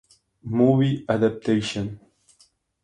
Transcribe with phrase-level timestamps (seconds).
[0.41, 1.99] Movie Adaptation.